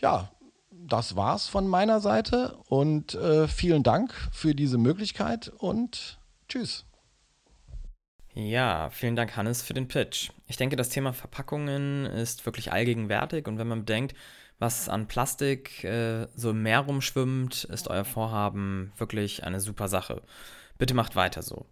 Ja, 0.00 0.30
das 0.86 1.16
war's 1.16 1.48
von 1.48 1.66
meiner 1.66 2.00
Seite 2.00 2.56
und 2.68 3.14
äh, 3.14 3.48
vielen 3.48 3.82
Dank 3.82 4.12
für 4.32 4.54
diese 4.54 4.78
Möglichkeit 4.78 5.48
und 5.58 6.18
tschüss. 6.48 6.84
Ja, 8.34 8.90
vielen 8.90 9.16
Dank, 9.16 9.36
Hannes, 9.36 9.62
für 9.62 9.72
den 9.72 9.88
Pitch. 9.88 10.30
Ich 10.46 10.56
denke, 10.56 10.76
das 10.76 10.90
Thema 10.90 11.12
Verpackungen 11.12 12.04
ist 12.04 12.44
wirklich 12.44 12.70
allgegenwärtig 12.70 13.48
und 13.48 13.58
wenn 13.58 13.68
man 13.68 13.80
bedenkt, 13.80 14.14
was 14.58 14.88
an 14.88 15.08
Plastik 15.08 15.84
äh, 15.84 16.28
so 16.34 16.50
im 16.50 16.62
Meer 16.62 16.80
rumschwimmt, 16.80 17.64
ist 17.64 17.88
euer 17.88 18.04
Vorhaben 18.04 18.92
wirklich 18.96 19.44
eine 19.44 19.60
super 19.60 19.88
Sache. 19.88 20.22
Bitte 20.78 20.94
macht 20.94 21.16
weiter 21.16 21.42
so. 21.42 21.66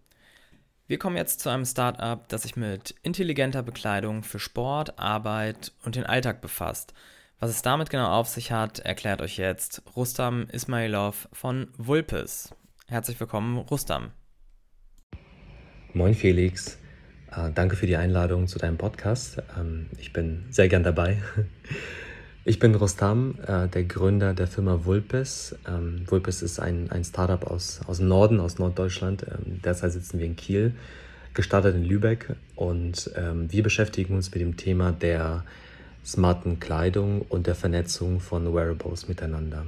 Wir 0.87 0.99
kommen 0.99 1.17
jetzt 1.17 1.39
zu 1.39 1.49
einem 1.49 1.65
Startup, 1.65 2.27
das 2.27 2.43
sich 2.43 2.55
mit 2.55 2.95
intelligenter 3.01 3.63
Bekleidung 3.63 4.23
für 4.23 4.37
Sport, 4.37 4.99
Arbeit 4.99 5.71
und 5.83 5.95
den 5.95 6.05
Alltag 6.05 6.41
befasst. 6.41 6.93
Was 7.45 7.51
es 7.51 7.61
damit 7.61 7.91
genau 7.91 8.07
auf 8.07 8.27
sich 8.27 8.51
hat, 8.51 8.79
erklärt 8.79 9.21
euch 9.21 9.37
jetzt 9.37 9.83
Rustam 9.95 10.47
Ismailov 10.51 11.29
von 11.31 11.67
Vulpes. 11.77 12.55
Herzlich 12.87 13.19
willkommen, 13.19 13.59
Rustam. 13.59 14.09
Moin 15.93 16.15
Felix, 16.15 16.79
äh, 17.31 17.51
danke 17.53 17.75
für 17.75 17.85
die 17.85 17.97
Einladung 17.97 18.47
zu 18.47 18.57
deinem 18.57 18.77
Podcast. 18.77 19.43
Ähm, 19.59 19.91
ich 19.99 20.11
bin 20.11 20.45
sehr 20.49 20.67
gern 20.69 20.81
dabei. 20.81 21.21
Ich 22.47 22.57
bin 22.59 22.73
Rostam, 22.73 23.39
äh, 23.45 23.67
der 23.67 23.83
Gründer 23.83 24.33
der 24.33 24.47
Firma 24.47 24.85
Vulpes. 24.85 25.55
Ähm, 25.67 26.03
Vulpes 26.07 26.41
ist 26.41 26.59
ein, 26.59 26.89
ein 26.91 27.03
Startup 27.03 27.43
aus, 27.45 27.81
aus 27.85 27.97
dem 27.97 28.07
Norden, 28.07 28.39
aus 28.39 28.57
Norddeutschland. 28.57 29.23
Ähm, 29.23 29.61
derzeit 29.63 29.91
sitzen 29.91 30.17
wir 30.17 30.25
in 30.25 30.35
Kiel, 30.35 30.73
gestartet 31.35 31.75
in 31.75 31.83
Lübeck 31.83 32.35
und 32.55 33.11
wir 33.15 33.61
beschäftigen 33.61 34.15
uns 34.15 34.31
mit 34.31 34.41
dem 34.41 34.57
Thema 34.57 34.93
der 34.93 35.43
smarten 36.05 36.59
Kleidung 36.59 37.21
und 37.29 37.47
der 37.47 37.55
Vernetzung 37.55 38.19
von 38.19 38.53
Wearables 38.53 39.07
miteinander. 39.07 39.65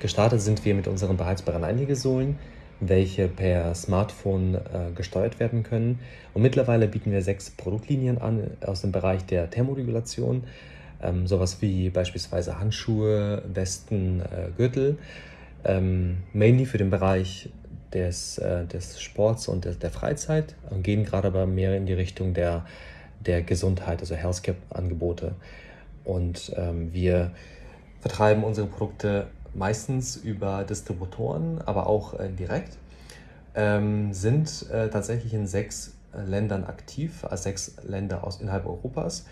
Gestartet 0.00 0.40
sind 0.40 0.64
wir 0.64 0.74
mit 0.74 0.88
unseren 0.88 1.16
beheizbaren 1.16 1.64
Einlegesohlen, 1.64 2.38
welche 2.80 3.28
per 3.28 3.74
Smartphone 3.74 4.56
äh, 4.56 4.90
gesteuert 4.94 5.38
werden 5.38 5.62
können. 5.62 6.00
Und 6.34 6.42
mittlerweile 6.42 6.88
bieten 6.88 7.12
wir 7.12 7.22
sechs 7.22 7.50
Produktlinien 7.50 8.18
an 8.18 8.50
aus 8.66 8.80
dem 8.80 8.92
Bereich 8.92 9.24
der 9.24 9.48
Thermoregulation 9.48 10.44
ähm, 11.04 11.26
sowas 11.26 11.58
wie 11.60 11.90
beispielsweise 11.90 12.58
Handschuhe, 12.58 13.42
Westen, 13.52 14.20
äh, 14.20 14.50
Gürtel, 14.56 14.98
ähm, 15.64 16.18
mainly 16.32 16.66
für 16.66 16.78
den 16.78 16.90
Bereich 16.90 17.50
des, 17.92 18.38
äh, 18.38 18.66
des 18.66 19.00
Sports 19.00 19.48
und 19.48 19.64
des, 19.64 19.78
der 19.78 19.90
Freizeit, 19.90 20.54
und 20.70 20.82
gehen 20.82 21.04
gerade 21.04 21.28
aber 21.28 21.46
mehr 21.46 21.76
in 21.76 21.86
die 21.86 21.92
Richtung 21.92 22.34
der, 22.34 22.66
der 23.20 23.42
Gesundheit, 23.42 24.00
also 24.00 24.14
Healthcare-Angebote. 24.14 25.34
Und 26.04 26.52
ähm, 26.56 26.92
wir 26.92 27.30
vertreiben 28.00 28.44
unsere 28.44 28.66
Produkte 28.66 29.26
meistens 29.54 30.16
über 30.16 30.64
Distributoren, 30.64 31.60
aber 31.64 31.86
auch 31.86 32.18
äh, 32.18 32.28
direkt, 32.28 32.76
ähm, 33.54 34.12
sind 34.12 34.68
äh, 34.70 34.88
tatsächlich 34.88 35.32
in 35.32 35.46
sechs 35.46 35.94
Ländern 36.26 36.64
aktiv, 36.64 37.24
also 37.24 37.44
sechs 37.44 37.76
Länder 37.84 38.24
aus 38.24 38.40
innerhalb 38.40 38.66
Europas 38.66 39.24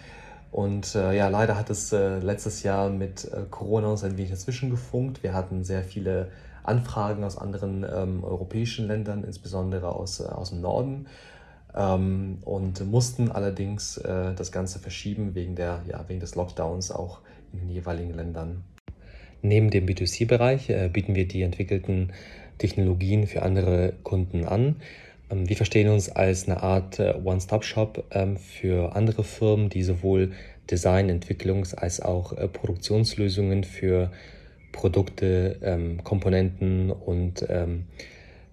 und 0.53 0.95
äh, 0.95 1.17
ja, 1.17 1.29
leider 1.29 1.57
hat 1.57 1.71
es 1.71 1.93
äh, 1.95 2.19
letztes 2.19 2.62
Jahr 2.62 2.91
mit 2.91 3.25
äh, 3.25 3.45
Corona 3.51 3.89
uns 3.89 4.05
ein 4.05 4.19
wenig 4.19 4.31
dazwischen 4.31 4.69
gefunkt. 4.69 5.23
Wir 5.23 5.33
hatten 5.33 5.65
sehr 5.65 5.83
viele 5.83 6.29
Anfragen 6.62 7.25
aus 7.25 7.39
anderen 7.39 7.87
ähm, 7.91 8.23
europäischen 8.23 8.87
Ländern, 8.87 9.25
insbesondere 9.25 9.89
aus, 9.95 10.21
äh, 10.21 10.25
aus 10.25 10.51
dem 10.51 10.61
Norden. 10.61 11.07
Ähm, 11.75 12.38
und 12.45 12.85
mussten 12.87 13.31
allerdings 13.31 13.97
äh, 13.99 14.35
das 14.35 14.52
Ganze 14.52 14.79
verschieben 14.79 15.35
wegen, 15.35 15.55
der, 15.55 15.83
ja, 15.88 16.05
wegen 16.09 16.21
des 16.21 16.35
Lockdowns 16.35 16.91
auch 16.91 17.21
in 17.52 17.61
den 17.61 17.71
jeweiligen 17.71 18.14
Ländern. 18.14 18.64
Neben 19.43 19.71
dem 19.71 19.87
B2C-Bereich 19.87 20.71
äh, 20.71 20.88
bieten 20.93 21.14
wir 21.14 21.26
die 21.26 21.43
entwickelten 21.43 22.12
Technologien 22.59 23.26
für 23.26 23.43
andere 23.43 23.95
Kunden 24.02 24.45
an. 24.45 24.76
Ähm, 25.31 25.49
wir 25.49 25.57
verstehen 25.57 25.88
uns 25.88 26.09
als 26.09 26.47
eine 26.47 26.62
Art 26.62 26.99
äh, 26.99 27.14
One-Stop-Shop 27.25 28.05
ähm, 28.12 28.37
für 28.37 28.95
andere 28.95 29.25
Firmen, 29.25 29.69
die 29.69 29.83
sowohl 29.83 30.33
Design, 30.71 31.11
Entwicklungs- 31.11 31.75
als 31.75 32.00
auch 32.00 32.33
äh, 32.33 32.47
Produktionslösungen 32.49 33.64
für 33.64 34.12
Produkte, 34.71 35.59
ähm, 35.62 36.02
Komponenten 36.02 36.91
und 36.91 37.45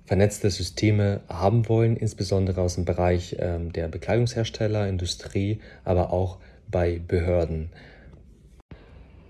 vernetzte 0.09 0.49
Systeme 0.49 1.19
haben 1.29 1.69
wollen, 1.69 1.95
insbesondere 1.95 2.61
aus 2.61 2.73
dem 2.73 2.83
Bereich 2.83 3.37
der 3.37 3.87
Bekleidungshersteller, 3.89 4.89
Industrie, 4.89 5.59
aber 5.85 6.11
auch 6.11 6.39
bei 6.67 6.99
Behörden. 7.07 7.69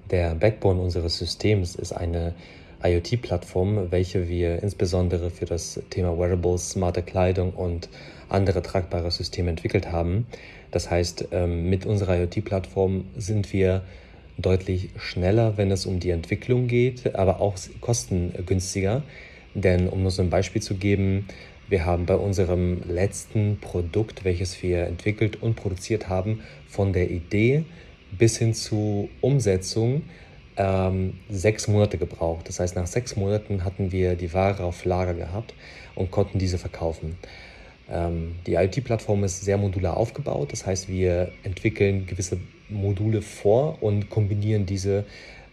Der 0.10 0.36
Backbone 0.36 0.80
unseres 0.80 1.18
Systems 1.18 1.76
ist 1.76 1.92
eine 1.92 2.34
IoT-Plattform, 2.82 3.92
welche 3.92 4.30
wir 4.30 4.64
insbesondere 4.64 5.32
für 5.32 5.44
das 5.44 5.82
Thema 5.90 6.18
Wearables, 6.18 6.70
smarte 6.70 7.04
Kleidung 7.04 7.52
und 7.52 7.90
andere 8.30 8.62
tragbare 8.62 9.12
Systeme 9.12 9.50
entwickelt 9.50 9.92
haben. 9.92 10.28
Das 10.72 10.90
heißt, 10.90 11.28
ähm, 11.34 11.70
mit 11.70 11.86
unserer 11.86 12.18
IoT-Plattform 12.18 13.04
sind 13.18 13.52
wir 13.52 13.84
deutlich 14.38 14.92
schneller, 14.98 15.58
wenn 15.58 15.72
es 15.72 15.86
um 15.86 16.00
die 16.00 16.12
Entwicklung 16.12 16.68
geht, 16.68 17.16
aber 17.16 17.42
auch 17.42 17.56
kostengünstiger. 17.82 19.04
Denn 19.54 19.88
um 19.88 20.02
nur 20.02 20.12
so 20.12 20.22
ein 20.22 20.30
Beispiel 20.30 20.62
zu 20.62 20.76
geben, 20.76 21.28
wir 21.70 21.86
haben 21.86 22.06
bei 22.06 22.16
unserem 22.16 22.82
letzten 22.88 23.60
Produkt, 23.60 24.24
welches 24.26 24.62
wir 24.64 24.88
entwickelt 24.88 25.42
und 25.42 25.56
produziert 25.56 26.10
haben, 26.10 26.42
von 26.68 26.94
der 26.94 27.12
Idee 27.12 27.64
bis 28.12 28.38
hin 28.38 28.54
zu 28.54 29.10
Umsetzung 29.22 30.04
ähm, 30.58 31.14
sechs 31.30 31.68
Monate 31.68 31.98
gebraucht. 31.98 32.48
Das 32.50 32.60
heißt, 32.60 32.76
nach 32.76 32.88
sechs 32.88 33.16
Monaten 33.16 33.64
hatten 33.64 33.92
wir 33.92 34.16
die 34.16 34.34
Ware 34.34 34.64
auf 34.64 34.84
Lager 34.86 35.14
gehabt 35.14 35.54
und 35.96 36.10
konnten 36.12 36.40
diese 36.40 36.58
verkaufen. 36.58 37.18
Ähm, 37.90 38.36
die 38.46 38.54
IoT-Plattform 38.54 39.24
ist 39.24 39.42
sehr 39.42 39.58
modular 39.58 39.96
aufgebaut. 39.96 40.52
Das 40.52 40.66
heißt, 40.66 40.90
wir 40.90 41.32
entwickeln 41.44 42.06
gewisse 42.06 42.40
Module 42.68 43.22
vor 43.22 43.82
und 43.82 44.10
kombinieren 44.10 44.66
diese 44.66 45.06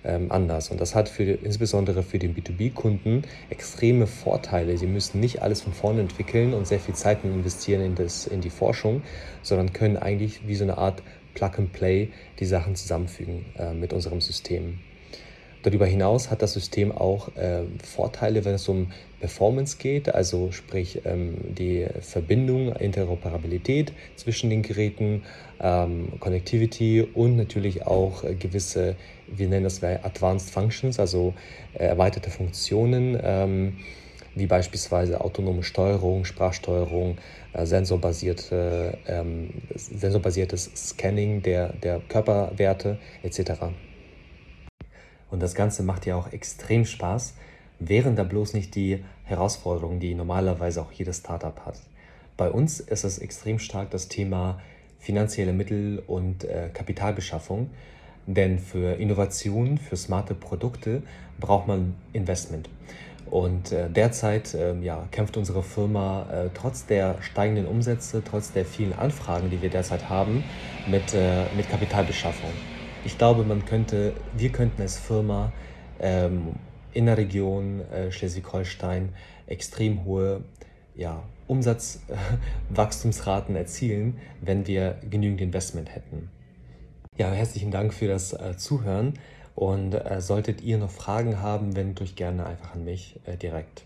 anders. 0.06 0.70
Und 0.70 0.80
das 0.80 0.94
hat 0.94 1.08
für, 1.08 1.24
insbesondere 1.24 2.02
für 2.02 2.18
den 2.18 2.34
B2B-Kunden 2.34 3.22
extreme 3.50 4.06
Vorteile. 4.06 4.76
Sie 4.78 4.86
müssen 4.86 5.20
nicht 5.20 5.42
alles 5.42 5.62
von 5.62 5.72
vorne 5.72 6.00
entwickeln 6.00 6.54
und 6.54 6.66
sehr 6.66 6.80
viel 6.80 6.94
Zeit 6.94 7.24
investieren 7.24 7.82
in, 7.82 7.94
das, 7.94 8.26
in 8.26 8.40
die 8.40 8.50
Forschung, 8.50 9.02
sondern 9.42 9.72
können 9.72 9.96
eigentlich 9.96 10.46
wie 10.46 10.54
so 10.54 10.64
eine 10.64 10.78
Art 10.78 11.02
Plug 11.34 11.50
and 11.58 11.72
Play 11.72 12.08
die 12.38 12.46
Sachen 12.46 12.76
zusammenfügen 12.76 13.44
äh, 13.58 13.72
mit 13.72 13.92
unserem 13.92 14.20
System. 14.20 14.78
Darüber 15.66 15.86
hinaus 15.86 16.30
hat 16.30 16.42
das 16.42 16.52
System 16.52 16.92
auch 16.92 17.34
äh, 17.34 17.62
Vorteile, 17.82 18.44
wenn 18.44 18.54
es 18.54 18.68
um 18.68 18.92
Performance 19.18 19.78
geht, 19.78 20.14
also 20.14 20.52
sprich 20.52 21.00
ähm, 21.04 21.38
die 21.58 21.86
Verbindung, 22.02 22.72
Interoperabilität 22.76 23.92
zwischen 24.14 24.48
den 24.48 24.62
Geräten, 24.62 25.24
ähm, 25.58 26.20
Connectivity 26.20 27.02
und 27.02 27.34
natürlich 27.36 27.84
auch 27.84 28.22
äh, 28.22 28.34
gewisse, 28.34 28.94
wir 29.28 29.48
nennen 29.48 29.64
das 29.64 29.82
Advanced 29.82 30.50
Functions, 30.50 30.98
also 30.98 31.34
äh, 31.74 31.84
erweiterte 31.84 32.30
Funktionen, 32.30 33.18
ähm, 33.22 33.78
wie 34.34 34.46
beispielsweise 34.46 35.20
autonome 35.20 35.62
Steuerung, 35.62 36.24
Sprachsteuerung, 36.24 37.18
äh, 37.52 37.64
sensorbasierte, 37.64 38.98
ähm, 39.06 39.62
sensorbasiertes 39.74 40.70
Scanning 40.76 41.42
der, 41.42 41.72
der 41.72 42.00
Körperwerte 42.00 42.98
etc. 43.22 43.52
Und 45.30 45.42
das 45.42 45.54
Ganze 45.54 45.82
macht 45.82 46.06
ja 46.06 46.16
auch 46.16 46.32
extrem 46.32 46.84
Spaß, 46.84 47.34
wären 47.78 48.16
da 48.16 48.24
bloß 48.24 48.54
nicht 48.54 48.74
die 48.74 49.04
Herausforderungen, 49.24 50.00
die 50.00 50.14
normalerweise 50.14 50.82
auch 50.82 50.92
jedes 50.92 51.18
Startup 51.18 51.58
hat. 51.64 51.80
Bei 52.36 52.50
uns 52.50 52.80
ist 52.80 53.04
es 53.04 53.18
extrem 53.18 53.58
stark 53.58 53.90
das 53.90 54.08
Thema 54.08 54.60
finanzielle 54.98 55.52
Mittel 55.52 56.02
und 56.06 56.44
äh, 56.44 56.68
Kapitalbeschaffung, 56.72 57.70
denn 58.26 58.58
für 58.58 58.94
Innovation, 58.94 59.78
für 59.78 59.96
smarte 59.96 60.34
Produkte 60.34 61.02
braucht 61.38 61.66
man 61.66 61.94
Investment. 62.12 62.68
Und 63.30 63.72
äh, 63.72 63.88
derzeit 63.90 64.54
äh, 64.54 64.78
ja, 64.80 65.06
kämpft 65.10 65.36
unsere 65.36 65.62
Firma 65.62 66.26
äh, 66.30 66.48
trotz 66.54 66.86
der 66.86 67.20
steigenden 67.22 67.66
Umsätze, 67.66 68.22
trotz 68.24 68.52
der 68.52 68.64
vielen 68.64 68.92
Anfragen, 68.92 69.50
die 69.50 69.60
wir 69.60 69.70
derzeit 69.70 70.08
haben, 70.08 70.44
mit, 70.86 71.12
äh, 71.12 71.46
mit 71.56 71.68
Kapitalbeschaffung. 71.68 72.50
Ich 73.04 73.18
glaube, 73.18 73.42
man 73.44 73.64
könnte, 73.64 74.12
wir 74.36 74.50
könnten 74.50 74.82
als 74.82 74.98
Firma 74.98 75.52
ähm, 75.98 76.54
in 76.92 77.06
der 77.06 77.18
Region 77.18 77.80
äh, 77.90 78.12
Schleswig-Holstein 78.12 79.08
extrem 79.46 80.04
hohe 80.04 80.44
ja, 80.94 81.24
Umsatzwachstumsraten 81.46 83.56
erzielen, 83.56 84.18
wenn 84.40 84.66
wir 84.66 84.98
genügend 85.08 85.40
Investment 85.40 85.94
hätten. 85.94 86.28
Ja, 87.18 87.30
herzlichen 87.30 87.70
Dank 87.70 87.94
für 87.94 88.08
das 88.08 88.34
äh, 88.34 88.58
Zuhören 88.58 89.18
und 89.54 89.94
äh, 89.94 90.20
solltet 90.20 90.60
ihr 90.60 90.76
noch 90.76 90.90
Fragen 90.90 91.40
haben, 91.40 91.74
wendet 91.74 92.02
euch 92.02 92.14
gerne 92.14 92.44
einfach 92.44 92.74
an 92.74 92.84
mich 92.84 93.18
äh, 93.24 93.38
direkt. 93.38 93.84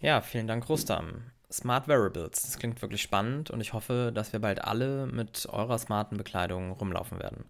Ja, 0.00 0.22
vielen 0.22 0.46
Dank, 0.46 0.66
Rustam. 0.70 1.24
Smart 1.52 1.86
Wearables, 1.86 2.42
das 2.42 2.58
klingt 2.58 2.80
wirklich 2.80 3.02
spannend 3.02 3.50
und 3.50 3.60
ich 3.60 3.74
hoffe, 3.74 4.10
dass 4.14 4.32
wir 4.32 4.40
bald 4.40 4.64
alle 4.64 5.06
mit 5.06 5.46
eurer 5.50 5.78
smarten 5.78 6.16
Bekleidung 6.16 6.72
rumlaufen 6.72 7.18
werden. 7.18 7.44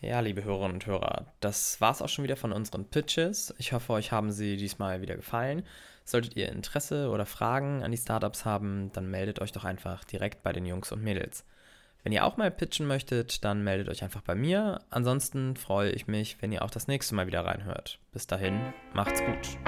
Ja, 0.00 0.20
liebe 0.20 0.44
Hörerinnen 0.44 0.74
und 0.74 0.86
Hörer, 0.86 1.26
das 1.40 1.80
war's 1.80 2.00
auch 2.00 2.08
schon 2.08 2.22
wieder 2.22 2.36
von 2.36 2.52
unseren 2.52 2.84
Pitches. 2.84 3.52
Ich 3.58 3.72
hoffe, 3.72 3.92
euch 3.92 4.12
haben 4.12 4.30
sie 4.30 4.56
diesmal 4.56 5.00
wieder 5.00 5.16
gefallen. 5.16 5.64
Solltet 6.04 6.36
ihr 6.36 6.48
Interesse 6.50 7.10
oder 7.10 7.26
Fragen 7.26 7.82
an 7.82 7.90
die 7.90 7.96
Startups 7.96 8.44
haben, 8.44 8.92
dann 8.92 9.10
meldet 9.10 9.40
euch 9.40 9.50
doch 9.50 9.64
einfach 9.64 10.04
direkt 10.04 10.44
bei 10.44 10.52
den 10.52 10.64
Jungs 10.64 10.92
und 10.92 11.02
Mädels. 11.02 11.44
Wenn 12.08 12.14
ihr 12.14 12.24
auch 12.24 12.38
mal 12.38 12.50
pitchen 12.50 12.86
möchtet, 12.86 13.44
dann 13.44 13.62
meldet 13.62 13.90
euch 13.90 14.02
einfach 14.02 14.22
bei 14.22 14.34
mir. 14.34 14.80
Ansonsten 14.88 15.56
freue 15.56 15.90
ich 15.90 16.06
mich, 16.06 16.40
wenn 16.40 16.52
ihr 16.52 16.64
auch 16.64 16.70
das 16.70 16.88
nächste 16.88 17.14
Mal 17.14 17.26
wieder 17.26 17.44
reinhört. 17.44 17.98
Bis 18.14 18.26
dahin, 18.26 18.72
macht's 18.94 19.20
gut. 19.22 19.58